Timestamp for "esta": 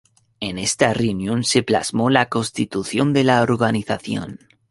0.57-0.95